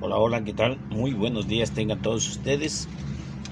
[0.00, 0.78] Hola, hola, ¿qué tal?
[0.90, 2.88] Muy buenos días tengan todos ustedes,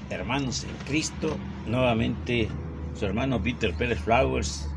[0.09, 1.35] hermanos en Cristo.
[1.65, 2.47] Nuevamente
[2.93, 4.69] su hermano Peter Pérez Flowers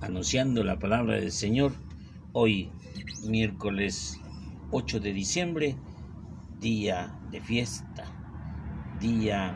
[0.00, 1.72] anunciando la palabra del Señor.
[2.32, 2.70] Hoy,
[3.26, 4.20] miércoles
[4.70, 5.74] 8 de diciembre,
[6.60, 8.04] día de fiesta,
[9.00, 9.52] día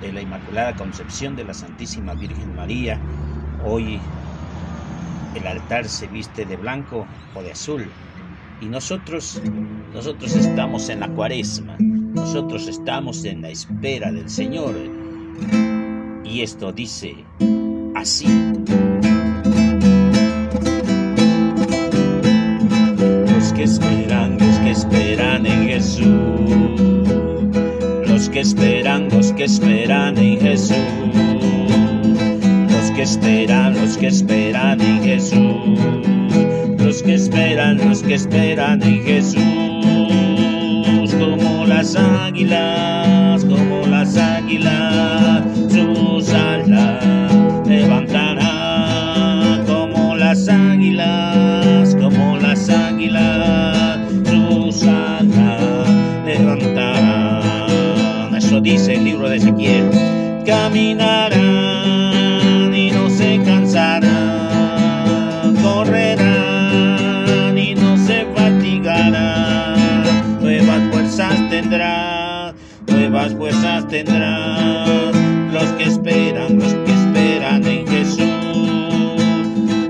[0.00, 2.98] de la Inmaculada Concepción de la Santísima Virgen María.
[3.66, 4.00] Hoy
[5.34, 7.86] el altar se viste de blanco o de azul
[8.60, 9.40] y nosotros,
[9.94, 14.74] nosotros estamos en la cuaresma, nosotros estamos en la espera del Señor.
[16.24, 17.16] Y esto dice
[17.94, 18.26] así.
[23.26, 26.04] Los que esperan, los que esperan en Jesús.
[28.06, 30.76] Los que esperan, los que esperan en Jesús.
[32.70, 35.79] Los que esperan, los que esperan en Jesús
[38.10, 39.38] que esperan en Jesús,
[41.14, 47.04] como las águilas, como las águilas, sus alas
[47.68, 55.88] levantarán, como las águilas, como las águilas, sus alas
[56.26, 58.34] levantarán.
[58.34, 59.88] Eso dice el libro de Ezequiel,
[60.44, 61.29] caminarán
[73.40, 78.20] fuerzas tendrán los que esperan, los que esperan en Jesús.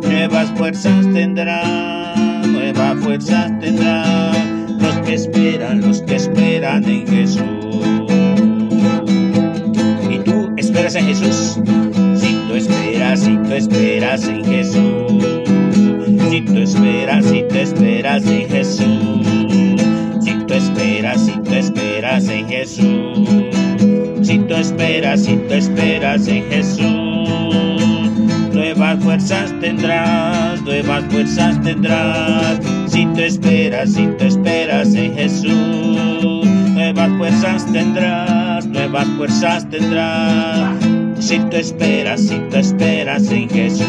[0.04, 7.42] Nuevas fuerzas tendrán, nuevas fuerzas tendrán los que esperan, los que esperan en Jesús.
[10.08, 11.58] ¿Y tú esperas en Jesús?
[12.20, 15.24] Si tú esperas, si tú esperas en Jesús.
[16.30, 19.39] Si tú esperas, si tú esperas en Jesús
[21.18, 23.28] si tú esperas en Jesús,
[24.22, 28.10] si tú esperas, si tú esperas en Jesús,
[28.52, 37.10] nuevas fuerzas tendrás, nuevas fuerzas tendrás, si tú esperas, si tú esperas en Jesús, nuevas
[37.18, 40.76] fuerzas tendrás, nuevas fuerzas tendrás,
[41.18, 43.86] si tú esperas, si tú esperas en Jesús.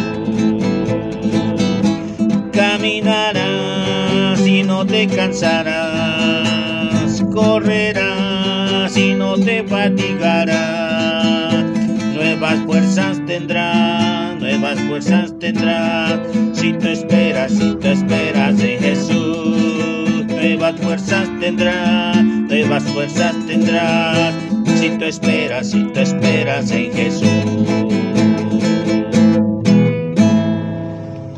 [2.51, 6.70] Caminarás y no te cansarás
[7.31, 11.63] correrás y no te fatigarás.
[12.13, 16.19] Nuevas fuerzas tendrás, nuevas fuerzas tendrás.
[16.53, 20.25] Si tú esperas, si tú esperas en Jesús.
[20.27, 24.35] Nuevas fuerzas tendrás, nuevas fuerzas tendrás.
[24.79, 27.91] Si tú esperas, si tú esperas en Jesús.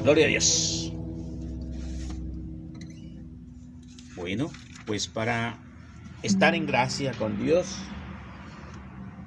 [0.04, 0.92] Gloria a Dios.
[4.16, 4.50] Bueno,
[4.86, 5.58] pues para
[6.24, 7.78] estar en gracia con Dios,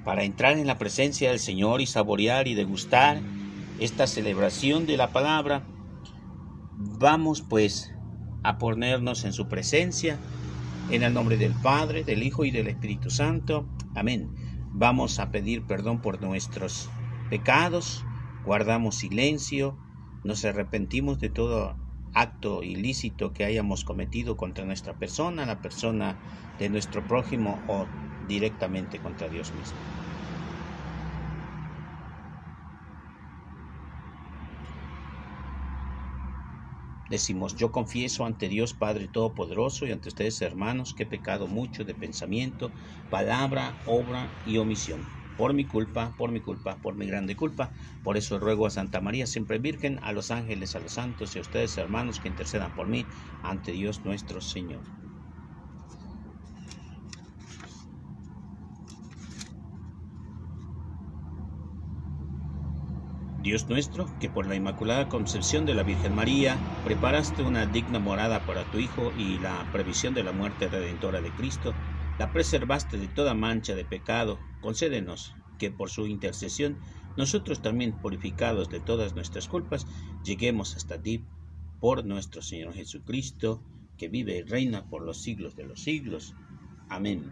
[0.03, 3.21] para entrar en la presencia del Señor y saborear y degustar
[3.79, 5.63] esta celebración de la palabra,
[6.77, 7.93] vamos pues
[8.43, 10.17] a ponernos en su presencia,
[10.89, 13.67] en el nombre del Padre, del Hijo y del Espíritu Santo.
[13.95, 14.33] Amén.
[14.71, 16.89] Vamos a pedir perdón por nuestros
[17.29, 18.05] pecados,
[18.45, 19.77] guardamos silencio,
[20.23, 21.75] nos arrepentimos de todo
[22.21, 26.19] acto ilícito que hayamos cometido contra nuestra persona, la persona
[26.57, 29.81] de nuestro prójimo o directamente contra Dios mismo.
[37.09, 41.83] Decimos, yo confieso ante Dios Padre Todopoderoso y ante ustedes hermanos que he pecado mucho
[41.83, 42.73] de pensamiento,
[43.09, 47.71] palabra, obra y omisión por mi culpa, por mi culpa, por mi grande culpa.
[48.01, 51.39] Por eso ruego a Santa María, siempre Virgen, a los ángeles, a los santos y
[51.39, 53.09] a ustedes hermanos que intercedan por mí
[53.41, 54.83] ante Dios nuestro Señor.
[63.37, 68.45] Dios nuestro, que por la Inmaculada Concepción de la Virgen María preparaste una digna morada
[68.45, 71.79] para tu Hijo y la previsión de la muerte redentora de Cristo,
[72.17, 76.77] la preservaste de toda mancha de pecado, concédenos que por su intercesión
[77.15, 79.87] nosotros también purificados de todas nuestras culpas,
[80.23, 81.21] lleguemos hasta ti
[81.79, 83.61] por nuestro Señor Jesucristo,
[83.97, 86.35] que vive y reina por los siglos de los siglos.
[86.89, 87.23] Amén.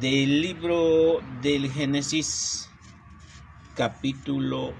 [0.00, 2.68] Del libro del Génesis,
[3.74, 4.72] capítulo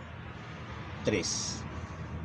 [1.05, 1.63] 3.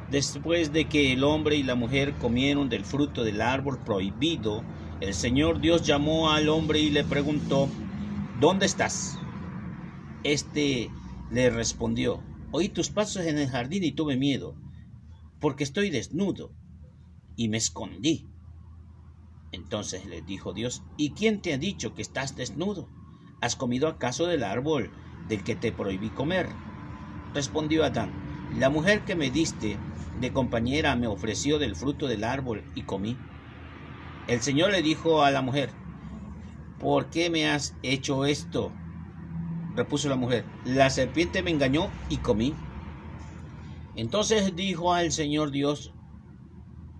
[0.10, 4.64] Después de que el hombre y la mujer comieron del fruto del árbol prohibido,
[5.04, 7.68] el Señor Dios llamó al hombre y le preguntó,
[8.40, 9.18] ¿Dónde estás?
[10.24, 10.90] Este
[11.30, 14.56] le respondió, Oí tus pasos en el jardín y tuve miedo,
[15.42, 16.52] porque estoy desnudo,
[17.36, 18.30] y me escondí.
[19.52, 22.88] Entonces le dijo Dios, ¿y quién te ha dicho que estás desnudo?
[23.42, 24.90] ¿Has comido acaso del árbol
[25.28, 26.48] del que te prohibí comer?
[27.34, 28.14] Respondió Adán,
[28.58, 29.78] la mujer que me diste
[30.22, 33.32] de compañera me ofreció del fruto del árbol y comí.
[34.28, 35.75] El Señor le dijo a la mujer,
[36.78, 38.75] ¿por qué me has hecho esto?
[39.75, 42.56] Repuso la mujer, la serpiente me engañó y comí.
[43.96, 45.96] Entonces dijo al Señor Dios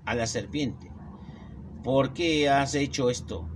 [0.06, 0.94] a la serpiente,
[1.84, 3.52] ¿por qué has hecho esto?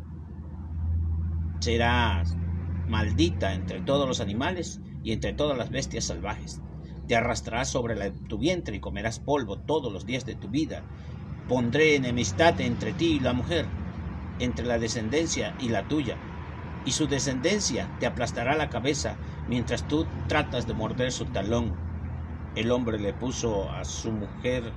[1.62, 2.40] Serás
[2.86, 6.64] maldita entre todos los animales y entre todas las bestias salvajes.
[7.06, 10.88] Te arrastrarás sobre tu vientre y comerás polvo todos los días de tu vida.
[11.48, 13.66] Pondré enemistad entre ti y la mujer,
[14.40, 16.18] entre la descendencia y la tuya,
[16.84, 19.16] y su descendencia te aplastará la cabeza
[19.48, 21.74] mientras tú tratas de morder su talón.
[22.56, 24.74] El hombre le puso a su mujer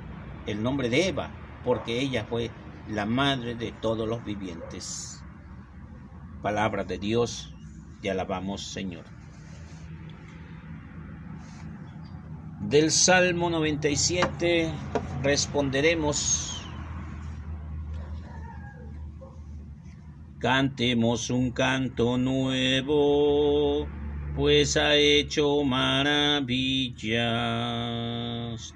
[0.46, 1.30] el nombre de Eva,
[1.64, 2.50] porque ella fue
[2.88, 5.22] la madre de todos los vivientes.
[6.42, 7.52] Palabra de Dios,
[8.00, 9.04] te alabamos Señor.
[12.68, 14.72] Del Salmo 97
[15.22, 16.59] responderemos,
[20.40, 23.94] cantemos un canto nuevo,
[24.32, 26.48] pues ha hecho maravillas.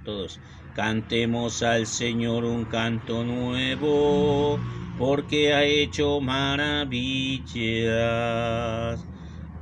[0.03, 0.41] Todos,
[0.73, 4.65] cantemos al Señor un canto nuevo,
[4.95, 7.01] porque ha hecho maravillas.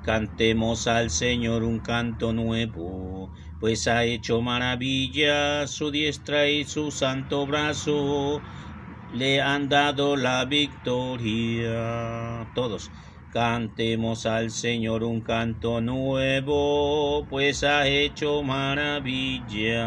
[0.02, 7.46] Cantemos al Señor un canto nuevo pues ha hecho maravillas, su diestra y su santo
[7.46, 8.42] brazo
[9.12, 11.70] le han dado la victoria.
[12.54, 12.90] Todos
[13.28, 19.78] cantemos al Señor un canto nuevo, pues ha hecho maravillas.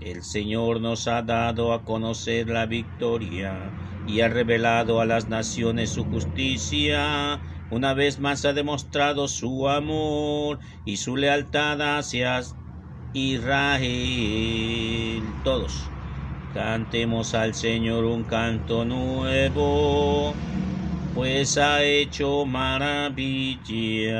[0.00, 3.74] El Señor nos ha dado a conocer la victoria
[4.04, 10.58] y ha revelado a las naciones su justicia una vez más ha demostrado su amor
[10.84, 12.40] y su lealtad hacia
[13.12, 13.80] Israel.
[15.42, 15.92] Todos
[16.54, 20.34] cantemos al Señor un canto nuevo,
[21.14, 24.10] pues ha hecho maravillas.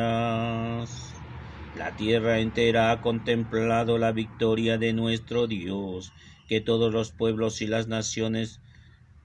[1.77, 6.13] La tierra entera ha contemplado la victoria de nuestro Dios,
[6.49, 8.61] que todos los pueblos y las naciones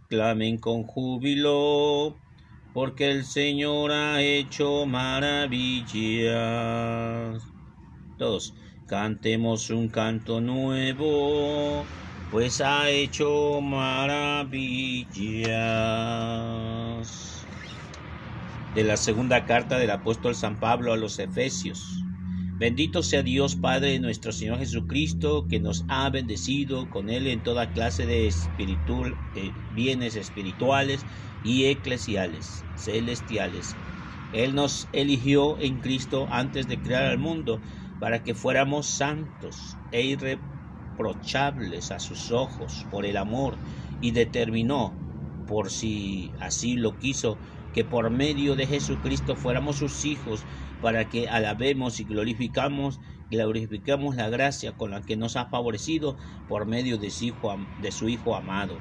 [0.07, 2.15] clamen con júbilo
[2.75, 6.33] porque el Señor ha hecho maravillas.
[8.17, 8.53] Todos
[8.85, 11.85] cantemos un canto nuevo,
[12.35, 15.47] pues ha hecho maravillas.
[18.73, 22.03] De la segunda carta del apóstol San Pablo a los Efesios.
[22.57, 27.41] Bendito sea Dios Padre de nuestro Señor Jesucristo, que nos ha bendecido con Él en
[27.41, 31.05] toda clase de eh, bienes espirituales
[31.41, 33.77] y eclesiales, celestiales.
[34.33, 37.61] Él nos eligió en Cristo antes de crear el mundo
[37.97, 40.03] para que fuéramos santos e
[41.91, 43.57] a sus ojos por el amor
[44.01, 44.93] y determinó,
[45.47, 47.37] por si así lo quiso,
[47.73, 50.45] que por medio de Jesucristo fuéramos sus hijos
[50.81, 52.99] para que alabemos y glorificamos,
[53.29, 56.15] glorificamos la gracia con la que nos ha favorecido
[56.47, 58.79] por medio de su Hijo, de su hijo amado.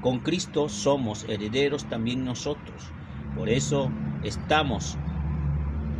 [0.00, 2.82] Con Cristo somos herederos también nosotros.
[3.34, 3.90] Por eso
[4.22, 4.96] estamos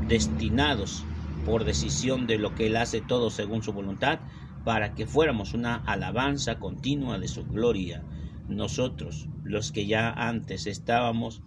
[0.08, 1.04] destinados
[1.44, 4.20] por decisión de lo que Él hace todo según su voluntad,
[4.64, 8.04] para que fuéramos una alabanza continua de su gloria.
[8.48, 11.42] Nosotros, los que ya antes estábamos,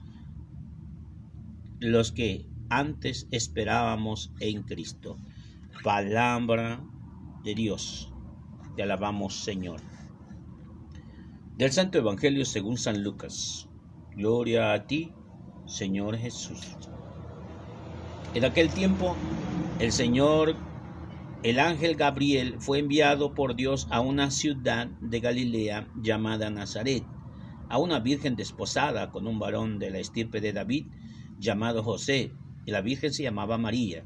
[1.80, 5.18] los que antes esperábamos en Cristo.
[5.84, 6.82] Palabra
[7.44, 8.12] de Dios.
[8.76, 9.82] Te alabamos, Señor.
[11.58, 13.70] Del Santo Evangelio según San Lucas.
[14.16, 15.12] Gloria a ti,
[15.66, 16.78] Señor Jesús.
[18.34, 19.16] En aquel tiempo,
[19.80, 20.56] el Señor,
[21.44, 27.04] el ángel Gabriel, fue enviado por Dios a una ciudad de Galilea llamada Nazaret,
[27.70, 30.86] a una virgen desposada con un varón de la estirpe de David,
[31.40, 32.32] llamado José
[32.66, 34.06] y la Virgen se llamaba María.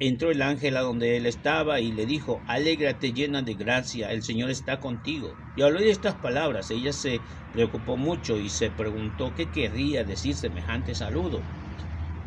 [0.00, 4.22] Entró el ángel a donde él estaba y le dijo, Alégrate llena de gracia, el
[4.22, 5.34] Señor está contigo.
[5.56, 7.20] Y al oír estas palabras, ella se
[7.52, 11.42] preocupó mucho y se preguntó qué querría decir semejante saludo.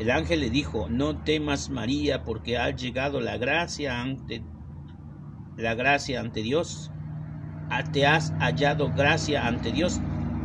[0.01, 4.41] El ángel le dijo, No temas María, porque ha llegado la gracia ante
[5.55, 6.89] la gracia ante Dios.
[7.70, 10.01] Ah, te has hallado gracia ante Dios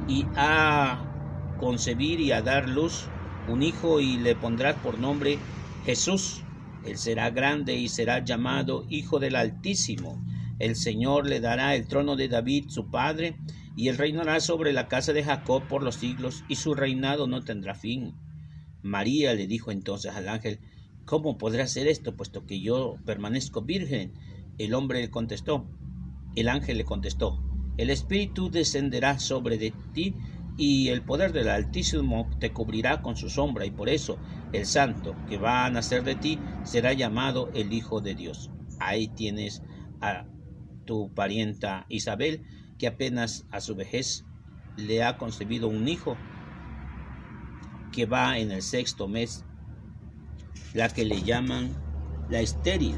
[0.07, 1.11] y a
[1.57, 3.09] concebir y a dar luz
[3.47, 5.41] un hijo y le pondrás por nombre
[5.85, 6.45] Jesús.
[6.83, 10.23] Él será grande y será llamado Hijo del Altísimo.
[10.59, 13.39] El Señor le dará el trono de David, su padre,
[13.75, 17.41] y él reinará sobre la casa de Jacob por los siglos, y su reinado no
[17.41, 18.26] tendrá fin.
[18.83, 20.61] María le dijo entonces al ángel,
[21.07, 24.13] ¿Cómo podrá hacer esto, puesto que yo permanezco virgen?
[24.59, 25.65] El hombre le contestó,
[26.35, 27.41] el ángel le contestó,
[27.79, 30.17] el Espíritu descenderá sobre de ti
[30.59, 34.19] y el poder del Altísimo te cubrirá con su sombra, y por eso
[34.53, 38.51] el santo que va a nacer de ti será llamado el Hijo de Dios.
[38.81, 39.63] Ahí tienes
[40.01, 40.27] a
[40.87, 42.43] tu parienta Isabel,
[42.79, 44.25] que apenas a su vejez
[44.77, 46.17] le ha concebido un hijo
[47.97, 49.43] que va en el sexto mes,
[50.75, 51.75] la que le llaman
[52.29, 52.95] la estéril,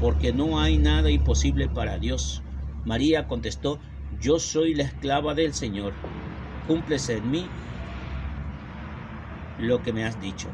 [0.00, 2.42] porque no hay nada imposible para Dios.
[2.84, 3.78] María contestó,
[4.20, 5.92] yo soy la esclava del Señor,
[6.66, 7.46] cúmplese en mí
[9.60, 10.48] lo que me has dicho.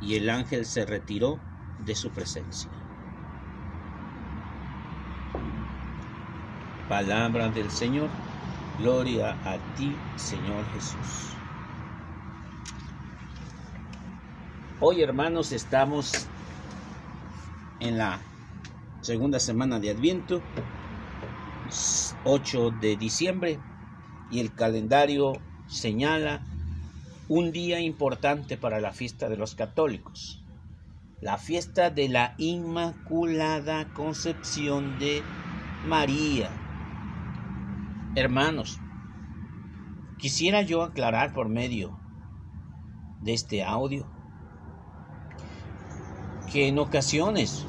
[0.00, 1.38] Y el ángel se retiró
[1.84, 2.70] de su presencia.
[6.88, 8.08] Palabra del Señor.
[8.78, 11.37] Gloria a ti, Señor Jesús.
[14.80, 16.28] Hoy, hermanos, estamos
[17.80, 18.20] en la
[19.00, 20.40] segunda semana de Adviento,
[22.24, 23.58] 8 de diciembre,
[24.30, 25.32] y el calendario
[25.66, 26.46] señala
[27.26, 30.44] un día importante para la fiesta de los católicos,
[31.20, 35.24] la fiesta de la Inmaculada Concepción de
[35.88, 36.50] María.
[38.14, 38.78] Hermanos,
[40.18, 41.98] quisiera yo aclarar por medio
[43.22, 44.17] de este audio
[46.52, 47.66] que en ocasiones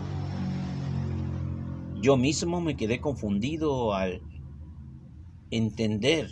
[2.01, 4.21] yo mismo me quedé confundido al
[5.51, 6.29] entender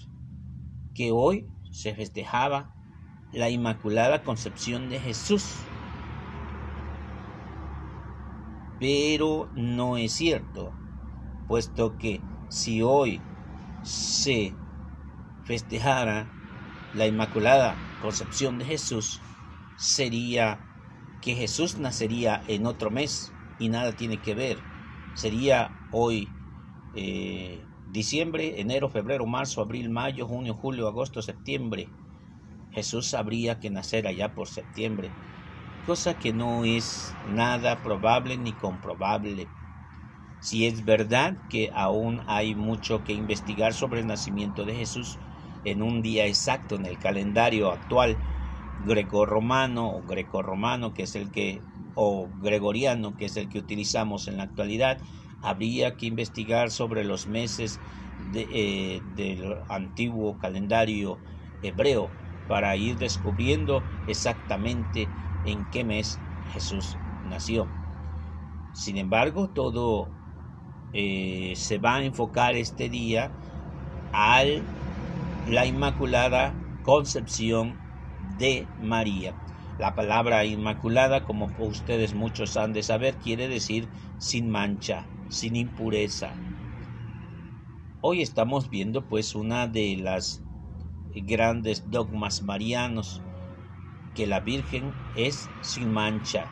[0.93, 2.73] que hoy se festejaba
[3.33, 5.43] la Inmaculada Concepción de Jesús.
[8.79, 10.73] Pero no es cierto,
[11.47, 13.21] puesto que si hoy
[13.83, 14.55] se
[15.43, 16.31] festejara
[16.93, 19.19] la Inmaculada Concepción de Jesús,
[19.77, 20.66] sería
[21.19, 24.67] que Jesús nacería en otro mes y nada tiene que ver.
[25.13, 26.37] Sería hoy
[26.93, 31.95] eh, diciembre, enero, febrero, marzo, abril, mayo, junio, julio, agosto, septiembre.
[32.69, 35.17] Jesús habría que nacer allá por septiembre,
[35.81, 39.53] cosa que no es nada probable ni comprobable.
[40.39, 45.19] Si es verdad que aún hay mucho que investigar sobre el nacimiento de Jesús
[45.63, 48.23] en un día exacto en el calendario actual
[48.77, 54.37] greco-romano o greco-romano, que es el que o gregoriano, que es el que utilizamos en
[54.37, 55.01] la actualidad,
[55.41, 57.81] habría que investigar sobre los meses
[58.33, 61.23] eh, del antiguo calendario
[61.61, 67.75] hebreo para ir descubriendo exactamente en qué mes Jesús nació.
[68.71, 70.17] Sin embargo, todo
[70.91, 73.37] eh, se va a enfocar este día
[74.11, 74.43] a
[75.43, 77.86] la Inmaculada Concepción
[78.37, 79.35] de María.
[79.77, 86.39] La palabra Inmaculada, como ustedes muchos han de saber, quiere decir sin mancha, sin impureza.
[88.01, 90.41] Hoy estamos viendo pues una de las
[91.13, 93.21] grandes dogmas marianos,
[94.13, 96.51] que la Virgen es sin mancha,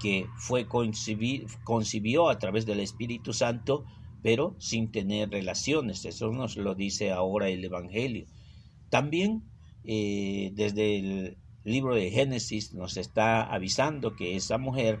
[0.00, 3.84] que fue concibió a través del Espíritu Santo,
[4.22, 6.04] pero sin tener relaciones.
[6.04, 8.26] Eso nos lo dice ahora el Evangelio.
[8.90, 9.42] También
[9.84, 15.00] eh, desde el libro de Génesis nos está avisando que esa mujer,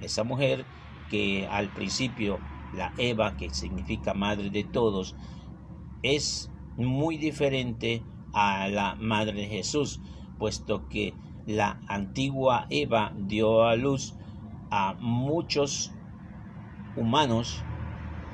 [0.00, 0.64] esa mujer
[1.10, 2.38] que al principio
[2.74, 5.14] la Eva, que significa madre de todos,
[6.02, 10.00] es muy diferente a la madre de Jesús,
[10.38, 11.14] puesto que
[11.46, 14.14] la antigua Eva dio a luz
[14.70, 15.92] a muchos
[16.96, 17.62] humanos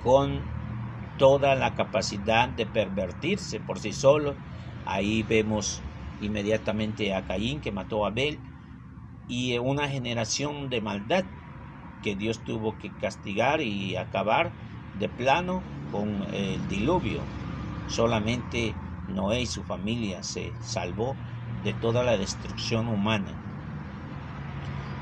[0.02, 0.40] con
[1.18, 4.34] toda la capacidad de pervertirse por sí solo.
[4.86, 5.82] Ahí vemos
[6.20, 8.38] inmediatamente a Caín que mató a Abel
[9.26, 11.24] y una generación de maldad
[12.02, 14.52] que Dios tuvo que castigar y acabar
[14.98, 17.20] de plano con el diluvio.
[17.88, 18.74] Solamente
[19.08, 21.16] Noé y su familia se salvó
[21.64, 23.32] de toda la destrucción humana.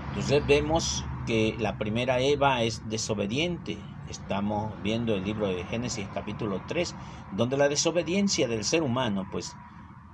[0.08, 3.78] Entonces vemos que la primera Eva es desobediente.
[4.08, 6.94] Estamos viendo el libro de Génesis capítulo 3,
[7.30, 9.54] donde la desobediencia del ser humano pues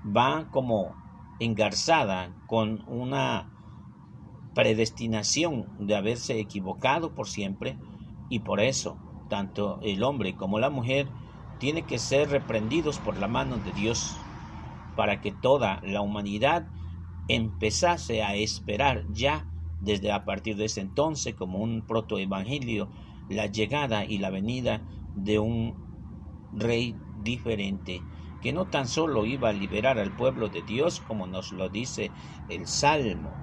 [0.04, 1.00] va como
[1.38, 3.54] engarzada con una
[4.52, 7.80] predestinación de haberse equivocado por siempre.
[8.28, 11.14] Y por eso tanto el hombre como la mujer
[11.58, 14.28] tiene que ser reprendidos por la mano de Dios
[14.94, 16.70] para que toda la humanidad
[17.28, 22.90] empezase a esperar ya desde a partir de ese entonces como un protoevangelio
[23.28, 25.80] la llegada y la venida de un
[26.50, 28.08] rey diferente,
[28.44, 32.12] que no tan solo iba a liberar al pueblo de Dios, como nos lo dice
[32.46, 33.40] el Salmo,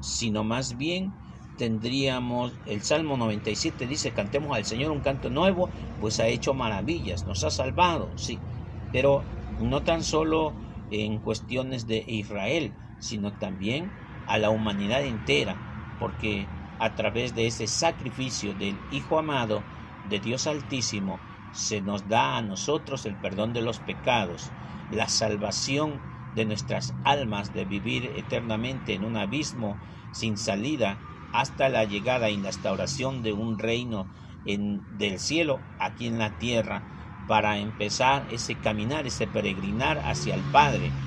[0.00, 1.14] sino más bien
[1.56, 7.24] tendríamos, el Salmo 97 dice, cantemos al Señor un canto nuevo, pues ha hecho maravillas,
[7.24, 8.44] nos ha salvado, sí,
[8.90, 10.58] pero no tan solo
[10.90, 13.96] en cuestiones de Israel, sino también
[14.26, 15.64] a la humanidad entera,
[15.96, 19.70] porque a través de ese sacrificio del Hijo amado
[20.02, 24.54] de Dios Altísimo, se nos da a nosotros el perdón de los pecados,
[24.88, 29.80] la salvación de nuestras almas de vivir eternamente en un abismo
[30.10, 34.10] sin salida hasta la llegada y instauración de un reino
[34.44, 36.88] en, del cielo aquí en la tierra
[37.26, 40.98] para empezar ese caminar, ese peregrinar hacia el Padre,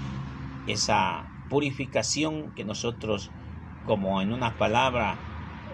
[0.65, 3.33] esa purificación que nosotros,
[3.83, 5.25] como en una palabra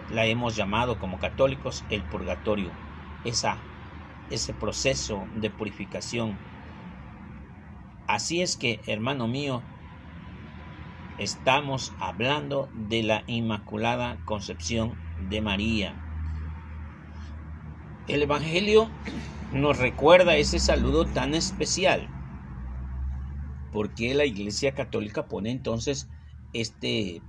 [0.08, 2.80] la hemos llamado como católicos, el purgatorio,
[3.24, 3.69] esa,
[4.32, 6.38] ese proceso de purificación.
[8.08, 9.64] Así es que, hermano mío,
[11.20, 14.96] estamos hablando de la Inmaculada Concepción
[15.30, 15.96] de María.
[18.08, 18.90] El Evangelio
[19.54, 22.10] nos recuerda ese saludo tan especial.
[23.72, 26.10] porque la Iglesia Católica pone entonces
[26.54, 27.22] este,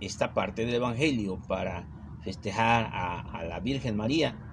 [0.00, 1.88] esta parte del Evangelio para
[2.20, 4.47] festejar a, la Virgen María?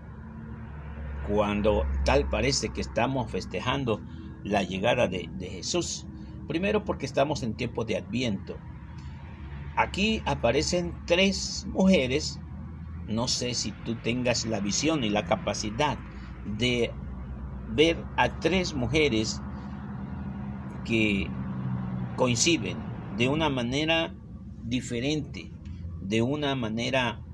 [1.25, 4.05] Cuando tal parece que estamos festejando
[4.43, 6.07] la llegada de, de Jesús.
[6.47, 8.63] Primero porque estamos en tiempo de Adviento.
[9.75, 12.41] Aquí aparecen tres mujeres.
[13.05, 16.03] No sé si tú tengas la visión y la capacidad
[16.43, 16.99] de
[17.65, 19.45] ver a tres mujeres
[20.83, 21.37] que
[22.15, 24.17] coinciden de una manera
[24.61, 25.55] diferente,
[25.99, 27.25] de una manera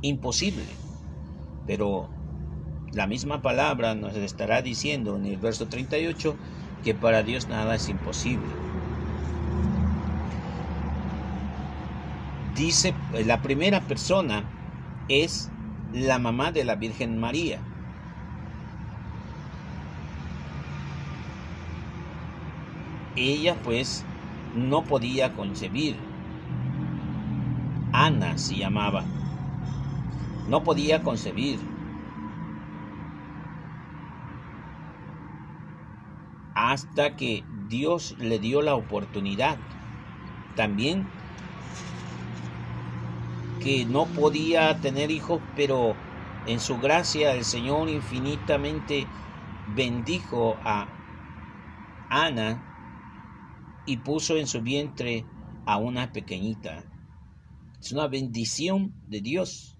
[0.00, 0.82] imposible.
[1.64, 2.15] Pero
[2.92, 6.40] la misma palabra nos estará diciendo en el verso 38
[6.82, 8.62] que para Dios nada es imposible.
[12.38, 14.56] Dice, la primera persona
[15.08, 15.56] es
[15.88, 17.70] la mamá de la Virgen María.
[23.16, 24.12] Ella pues
[24.52, 26.12] no podía concebir.
[27.92, 29.16] Ana se llamaba.
[30.44, 31.75] No podía concebir
[36.72, 39.56] hasta que Dios le dio la oportunidad.
[40.56, 41.06] También
[43.62, 45.94] que no podía tener hijos, pero
[46.46, 49.06] en su gracia el Señor infinitamente
[49.76, 50.88] bendijo a
[52.10, 52.62] Ana
[53.86, 55.24] y puso en su vientre
[55.66, 56.82] a una pequeñita.
[57.80, 59.78] Es una bendición de Dios.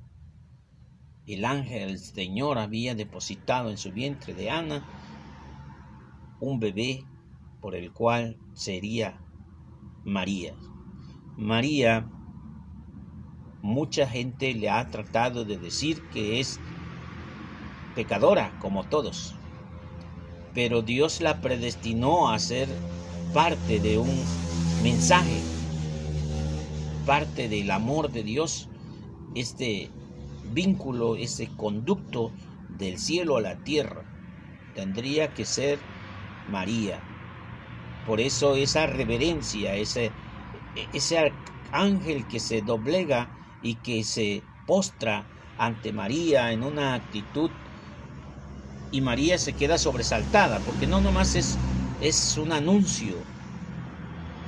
[1.26, 4.84] El ángel del Señor había depositado en su vientre de Ana
[6.40, 7.04] un bebé
[7.60, 9.20] por el cual sería
[10.04, 10.54] María.
[11.36, 12.08] María,
[13.62, 16.60] mucha gente le ha tratado de decir que es
[17.94, 19.34] pecadora como todos,
[20.54, 22.68] pero Dios la predestinó a ser
[23.34, 24.14] parte de un
[24.82, 25.40] mensaje,
[27.04, 28.68] parte del amor de Dios,
[29.34, 29.90] este
[30.52, 32.30] vínculo, ese conducto
[32.68, 34.04] del cielo a la tierra.
[34.74, 35.78] Tendría que ser
[36.46, 37.08] María.
[38.04, 40.16] Por eso esa reverencia, ese,
[40.74, 47.58] ese ángel que se doblega y que se postra ante María en una actitud
[48.90, 51.62] y María se queda sobresaltada, porque no nomás es,
[51.98, 53.30] es un anuncio,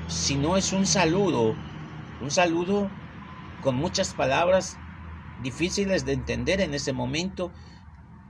[0.07, 1.65] sino es un saludo,
[2.19, 2.99] un saludo
[3.61, 4.83] con muchas palabras
[5.37, 7.55] difíciles de entender en ese momento.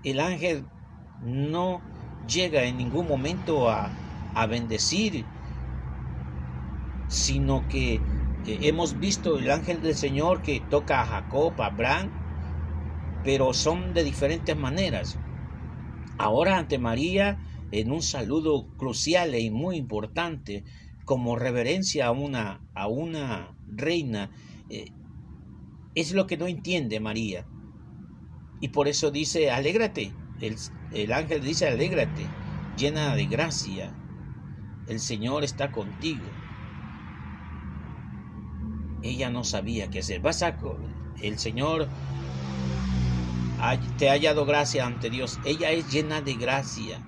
[0.03, 0.71] El ángel
[1.19, 1.91] no
[2.29, 3.91] llega en ningún momento a,
[4.49, 5.25] bendecir,
[7.09, 8.01] sino que
[8.47, 12.11] hemos visto el ángel del Señor que toca a Jacob, a Abraham,
[13.25, 15.19] pero son de diferentes maneras.
[16.19, 17.41] Ahora ante María,
[17.73, 20.63] en un saludo crucial y muy importante,
[21.05, 24.31] como reverencia a una, a una reina,
[24.71, 24.93] eh,
[25.97, 27.45] es lo que no entiende María.
[28.61, 32.27] Y por eso dice, alégrate, el, ángel dice, alégrate,
[32.77, 33.95] llena de gracia,
[34.87, 36.25] el Señor está contigo.
[39.03, 40.21] Ella no sabía qué hacer.
[40.21, 40.57] Vas a,
[41.23, 41.89] el Señor
[43.99, 45.39] te ha hallado gracia ante Dios.
[45.45, 47.05] Ella es llena de gracia.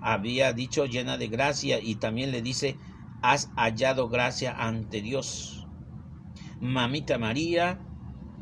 [0.00, 2.76] Había dicho llena de gracia y también le dice,
[3.22, 5.66] has hallado gracia ante Dios.
[6.60, 7.80] Mamita María,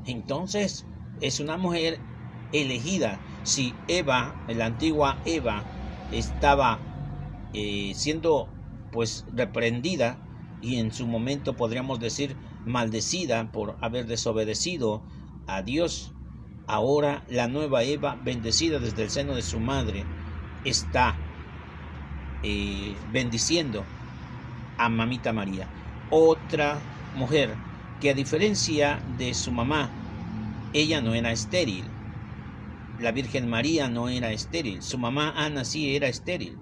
[0.06, 0.86] entonces
[1.20, 2.00] es una mujer
[2.52, 5.64] elegida si Eva, la antigua Eva,
[6.12, 6.80] estaba
[7.52, 8.48] eh, siendo
[8.92, 10.18] pues reprendida
[10.62, 15.02] y en su momento podríamos decir maldecida por haber desobedecido
[15.46, 16.12] a Dios.
[16.66, 20.04] Ahora la nueva Eva, bendecida desde el seno de su madre,
[20.64, 21.16] está
[22.42, 23.84] eh, bendiciendo
[24.78, 25.66] a mamita María.
[26.10, 26.80] Otra
[27.14, 27.54] mujer
[28.00, 29.90] que a diferencia de su mamá,
[30.72, 31.99] ella no era estéril.
[33.00, 34.82] La Virgen María no era estéril.
[34.82, 36.58] Su mamá Ana sí era estéril.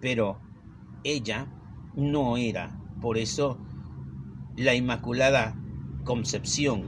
[0.00, 0.40] Pero
[1.04, 1.46] ella
[1.94, 2.80] no era.
[3.00, 3.58] Por eso
[4.56, 5.54] la Inmaculada
[6.04, 6.84] Concepción.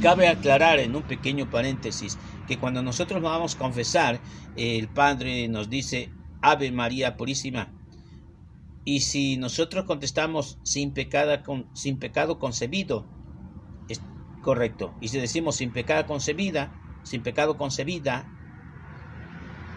[0.00, 4.20] Cabe aclarar en un pequeño paréntesis que cuando nosotros vamos a confesar,
[4.56, 6.10] el Padre nos dice
[6.40, 7.74] Ave María Purísima.
[8.84, 10.94] Y si nosotros contestamos sin,
[11.74, 13.06] sin pecado concebido,
[13.88, 14.00] es
[14.40, 14.94] correcto.
[15.00, 18.30] Y si decimos sin pecado concebida, sin pecado concebida,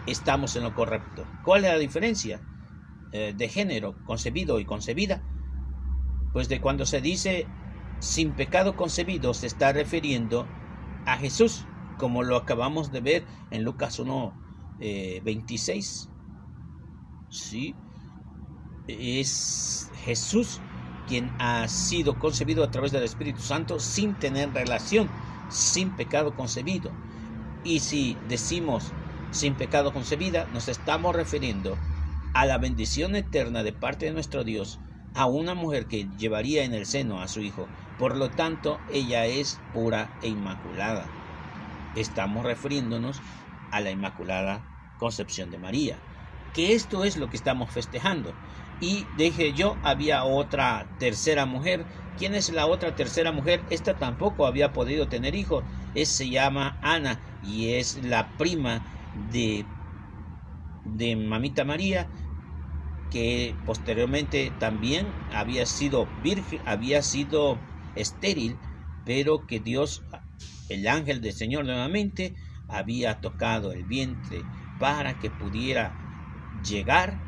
[0.06, 1.26] estamos en lo correcto.
[1.44, 2.40] ¿Cuál es la diferencia
[3.12, 5.22] eh, de género, concebido y concebida?
[6.32, 7.46] Pues de cuando se dice
[8.00, 10.46] sin pecado concebido se está refiriendo
[11.06, 11.64] a Jesús,
[11.98, 14.34] como lo acabamos de ver en Lucas 1,
[14.78, 16.08] 26.
[16.08, 16.14] Eh,
[17.30, 17.74] sí,
[18.88, 20.60] es Jesús
[21.08, 25.08] quien ha sido concebido a través del Espíritu Santo sin tener relación,
[25.50, 26.90] sin pecado concebido.
[27.64, 28.92] Y si decimos
[29.30, 31.78] sin pecado concebida, nos estamos refiriendo
[32.34, 34.78] a la bendición eterna de parte de nuestro Dios
[35.14, 37.68] a una mujer que llevaría en el seno a su hijo.
[37.98, 41.06] Por lo tanto, ella es pura e inmaculada.
[41.94, 43.20] Estamos refiriéndonos
[43.70, 44.62] a la Inmaculada
[44.98, 45.96] Concepción de María.
[46.54, 48.32] Que esto es lo que estamos festejando.
[48.80, 51.84] Y dije yo, había otra tercera mujer.
[52.18, 53.62] ¿Quién es la otra tercera mujer?
[53.70, 55.64] Esta tampoco había podido tener hijos.
[55.94, 58.82] Es, se llama Ana y es la prima
[59.30, 59.64] de,
[60.84, 62.08] de Mamita María
[63.10, 67.58] que posteriormente también había sido virgen, había sido
[67.94, 68.56] estéril,
[69.04, 70.02] pero que Dios,
[70.70, 72.34] el ángel del Señor nuevamente,
[72.68, 74.42] había tocado el vientre
[74.78, 75.94] para que pudiera
[76.64, 77.20] llegar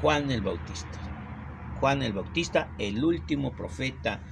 [0.00, 0.98] Juan el Bautista.
[1.78, 4.22] Juan el Bautista, el último profeta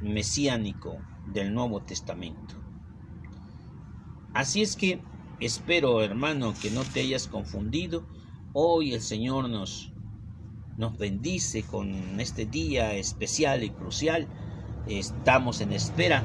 [0.00, 2.67] mesiánico del Nuevo Testamento.
[4.34, 5.00] Así es que
[5.40, 8.06] espero, hermano, que no te hayas confundido
[8.54, 9.92] Hoy el Señor nos,
[10.78, 14.26] nos bendice con este día especial y crucial.
[14.86, 16.22] Estamos en espera.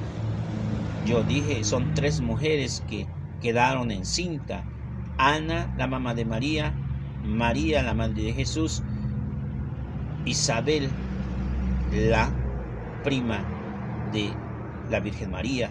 [1.06, 3.08] Yo dije, son tres mujeres que
[3.42, 4.64] quedaron en cinta.
[5.18, 6.74] Ana, la mamá de María,
[7.26, 8.82] María, la madre de Jesús,
[10.26, 10.90] Isabel,
[11.92, 12.32] la
[13.04, 13.46] prima
[14.14, 14.34] de
[14.90, 15.70] la Virgen María,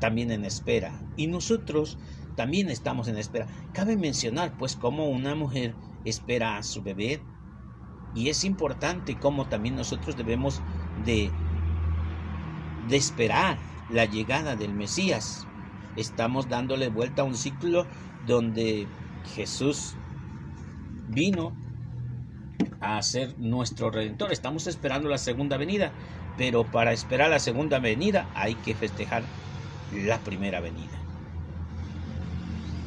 [0.00, 0.92] también en espera.
[1.16, 1.98] Y nosotros
[2.36, 3.46] también estamos en espera.
[3.72, 7.22] Cabe mencionar pues cómo una mujer espera a su bebé
[8.14, 10.60] y es importante cómo también nosotros debemos
[11.04, 11.30] de,
[12.88, 13.58] de esperar
[13.90, 15.46] la llegada del Mesías.
[15.96, 17.86] Estamos dándole vuelta a un ciclo
[18.26, 18.88] donde
[19.34, 19.96] Jesús
[21.08, 21.52] vino
[22.80, 24.32] a ser nuestro redentor.
[24.32, 25.92] Estamos esperando la segunda venida,
[26.36, 29.24] pero para esperar la segunda venida hay que festejar
[29.92, 30.98] la primera venida.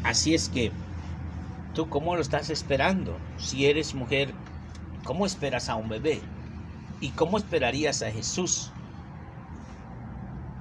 [0.03, 0.71] Así es que,
[1.73, 3.17] ¿tú cómo lo estás esperando?
[3.37, 4.33] Si eres mujer,
[5.03, 6.21] ¿cómo esperas a un bebé?
[6.99, 8.71] ¿Y cómo esperarías a Jesús?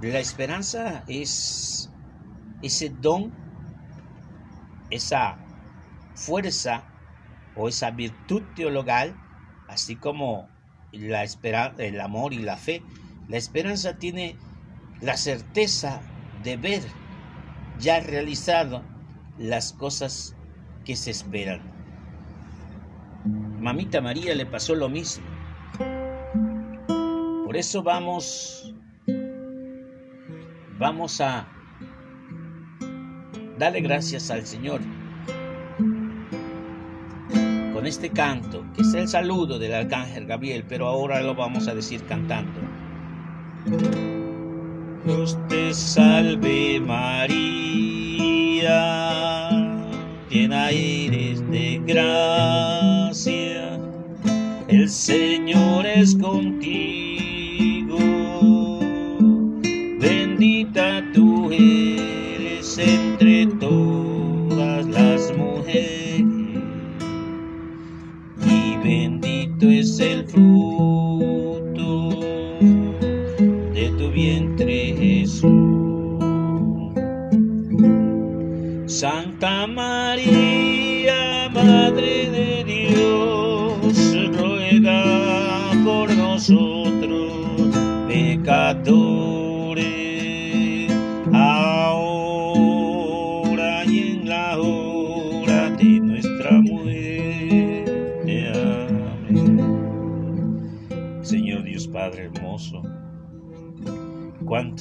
[0.00, 1.90] La esperanza es
[2.62, 3.33] ese don,
[4.90, 5.38] esa
[6.14, 6.85] fuerza
[7.57, 9.14] o esa virtud teologal,
[9.68, 10.48] así como
[10.92, 11.24] la
[11.78, 12.83] el amor y la fe.
[13.28, 14.37] La esperanza tiene
[15.00, 16.00] la certeza
[16.42, 16.83] de ver
[17.78, 18.83] ya realizado
[19.38, 20.37] las cosas
[20.85, 21.61] que se esperan.
[23.61, 25.24] Mamita María le pasó lo mismo.
[27.44, 28.74] Por eso vamos,
[30.78, 31.46] vamos a
[33.59, 34.81] darle gracias al Señor
[37.72, 41.74] con este canto, que es el saludo del arcángel Gabriel, pero ahora lo vamos a
[41.74, 42.61] decir cantando.
[45.05, 48.23] Dios te salve María
[50.33, 53.79] llena eres de gracia,
[54.69, 57.02] el Señor es contigo,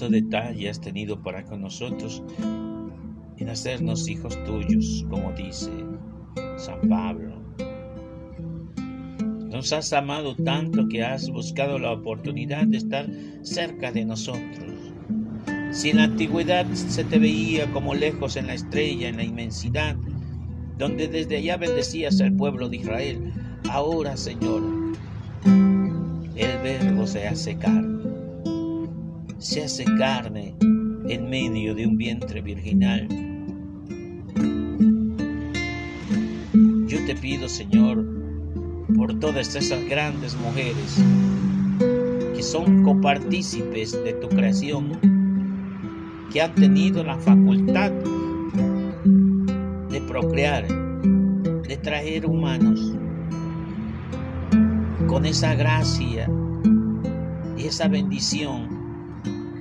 [0.10, 2.24] Detalle has tenido para con nosotros
[3.38, 5.72] en hacernos hijos tuyos, como dice
[6.58, 7.42] San Pablo.
[9.50, 13.10] Nos has amado tanto que has buscado la oportunidad de estar
[13.42, 14.94] cerca de nosotros.
[15.72, 19.96] Si en la antigüedad se te veía como lejos en la estrella, en la inmensidad,
[20.78, 23.34] donde desde allá bendecías al pueblo de Israel,
[23.70, 24.64] ahora, Señor,
[26.36, 27.91] el verbo se hace carne.
[29.42, 33.08] Se hace carne en medio de un vientre virginal.
[36.88, 38.06] Yo te pido, Señor,
[38.96, 41.04] por todas esas grandes mujeres
[42.36, 45.00] que son copartícipes de tu creación,
[46.32, 47.92] que han tenido la facultad
[49.90, 52.96] de procrear, de traer humanos,
[55.08, 56.30] con esa gracia
[57.58, 58.81] y esa bendición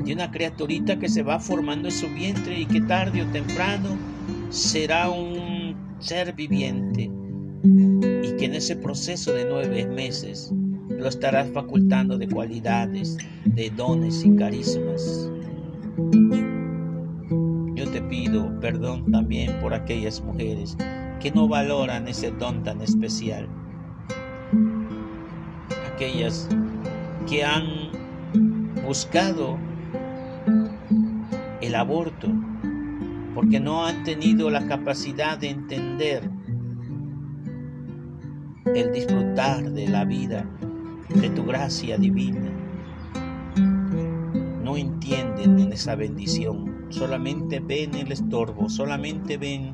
[0.04, 3.96] de una criaturita que se va formando en su vientre y que tarde o temprano
[4.50, 7.10] será un ser viviente
[7.62, 10.52] y que en ese proceso de nueve meses
[10.88, 15.30] lo estarás facultando de cualidades, de dones y carismas.
[17.74, 20.76] Yo te pido perdón también por aquellas mujeres
[21.20, 23.48] que no valoran ese don tan especial
[26.00, 26.48] aquellas
[27.28, 27.90] que han
[28.86, 29.58] buscado
[31.70, 32.26] el aborto
[33.32, 36.28] porque no han tenido la capacidad de entender
[38.74, 40.50] el disfrutar de la vida,
[41.08, 42.50] de tu gracia divina.
[44.64, 49.72] No entienden en esa bendición, solamente ven el estorbo, solamente ven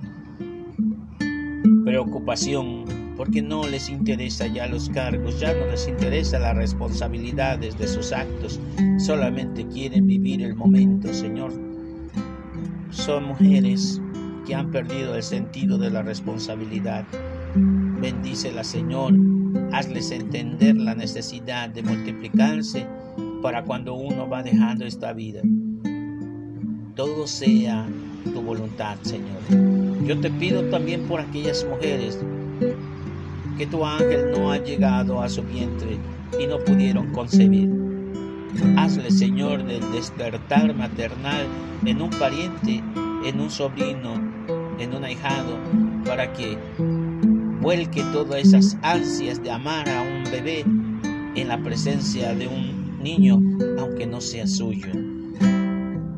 [1.82, 2.85] preocupación,
[3.16, 8.12] porque no les interesa ya los cargos, ya no les interesa las responsabilidades de sus
[8.12, 8.61] actos,
[8.98, 11.65] solamente quieren vivir el momento, Señor.
[12.96, 14.00] Son mujeres
[14.46, 17.04] que han perdido el sentido de la responsabilidad.
[17.54, 19.12] Bendícela, Señor,
[19.70, 22.87] hazles entender la necesidad de multiplicarse
[23.42, 25.42] para cuando uno va dejando esta vida.
[26.94, 27.87] Todo sea
[28.24, 29.42] tu voluntad, Señor.
[30.04, 32.18] Yo te pido también por aquellas mujeres
[33.59, 35.98] que tu ángel no ha llegado a su vientre
[36.40, 37.86] y no pudieron concebir.
[38.76, 41.46] Hazle, Señor, del despertar maternal
[41.85, 42.82] en un pariente,
[43.24, 44.14] en un sobrino,
[44.78, 45.59] en un ahijado,
[46.04, 46.59] para que
[47.61, 50.64] vuelque todas esas ansias de amar a un bebé
[51.35, 53.40] en la presencia de un niño,
[53.78, 54.88] aunque no sea suyo.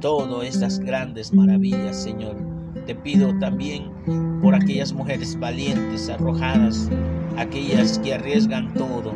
[0.01, 2.37] Todas estas grandes maravillas, Señor.
[2.87, 3.91] Te pido también
[4.41, 6.88] por aquellas mujeres valientes, arrojadas,
[7.37, 9.12] aquellas que arriesgan todo,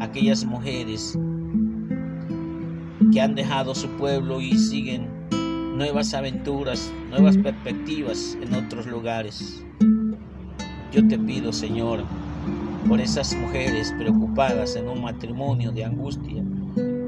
[0.00, 1.18] aquellas mujeres
[3.12, 5.08] que han dejado su pueblo y siguen
[5.76, 9.64] nuevas aventuras, nuevas perspectivas en otros lugares.
[10.92, 12.04] Yo te pido, Señor,
[12.88, 16.44] por esas mujeres preocupadas en un matrimonio de angustia,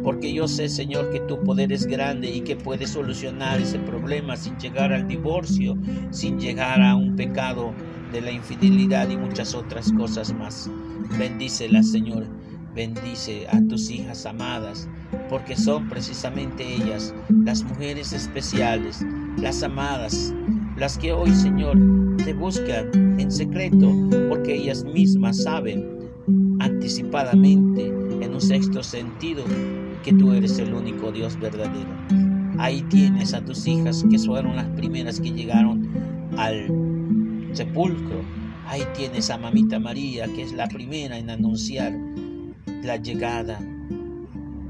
[0.02, 4.36] porque yo sé, Señor, que tu poder es grande y que puedes solucionar ese problema
[4.36, 5.76] sin llegar al divorcio,
[6.10, 7.72] sin llegar a un pecado
[8.12, 10.70] de la infidelidad y muchas otras cosas más.
[11.18, 12.26] Bendícela, Señor.
[12.74, 14.88] Bendice a tus hijas amadas,
[15.32, 17.14] porque son precisamente ellas
[17.46, 19.02] las mujeres especiales,
[19.38, 20.34] las amadas,
[20.76, 21.78] las que hoy, Señor,
[22.18, 23.90] te buscan en secreto,
[24.28, 25.88] porque ellas mismas saben
[26.60, 29.42] anticipadamente, en un sexto sentido,
[30.04, 31.88] que tú eres el único Dios verdadero.
[32.58, 35.88] Ahí tienes a tus hijas que fueron las primeras que llegaron
[36.36, 38.20] al sepulcro.
[38.66, 41.94] Ahí tienes a Mamita María, que es la primera en anunciar
[42.82, 43.58] la llegada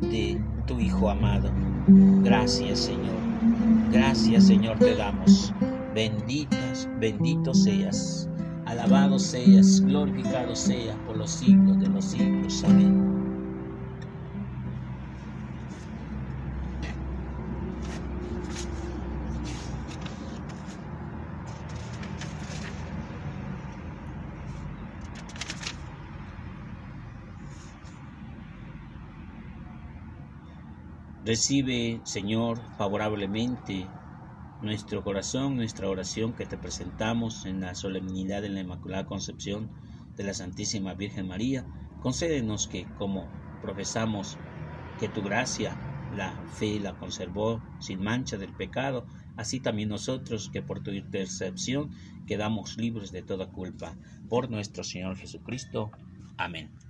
[0.03, 1.51] de tu Hijo amado.
[2.23, 3.21] Gracias, Señor.
[3.91, 5.53] Gracias, Señor, te damos.
[5.95, 8.29] Benditas, bendito seas.
[8.67, 12.65] Alabado seas, glorificado seas por los siglos de los siglos.
[12.65, 13.02] Amén.
[31.33, 33.89] Recibe, Señor, favorablemente
[34.61, 39.71] nuestro corazón, nuestra oración que te presentamos en la solemnidad de la Inmaculada Concepción
[40.15, 41.65] de la Santísima Virgen María.
[42.01, 43.31] Concédenos que, como
[43.63, 44.37] profesamos
[44.99, 45.79] que tu gracia,
[46.11, 51.93] la fe la conservó sin mancha del pecado, así también nosotros que por tu intercepción
[52.27, 53.97] quedamos libres de toda culpa.
[54.29, 55.93] Por nuestro Señor Jesucristo.
[56.37, 56.73] Amén.